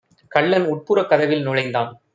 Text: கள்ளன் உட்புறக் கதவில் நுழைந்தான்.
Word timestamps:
கள்ளன் 0.31 0.65
உட்புறக் 0.65 1.09
கதவில் 1.09 1.41
நுழைந்தான். 1.41 1.91